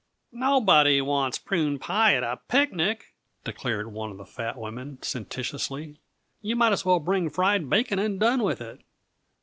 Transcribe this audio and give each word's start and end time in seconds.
"Nobody 0.33 0.99
wants 0.99 1.37
prune 1.37 1.77
pie 1.77 2.15
at 2.15 2.23
a 2.23 2.37
picnic," 2.47 3.13
declared 3.43 3.91
one 3.93 4.09
of 4.09 4.17
the 4.17 4.25
fat 4.25 4.57
women 4.57 4.97
sententiously. 5.03 5.99
"You 6.41 6.55
might 6.55 6.73
as 6.73 6.83
well 6.83 6.99
bring 6.99 7.29
fried 7.29 7.69
bacon 7.69 7.99
and 7.99 8.19
done 8.19 8.41
with 8.41 8.61
it." 8.61 8.81